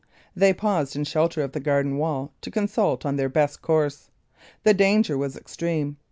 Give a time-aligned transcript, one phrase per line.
[0.35, 4.09] They paused in shelter of the garden wall to consult on their best course.
[4.63, 5.97] The danger was extreme.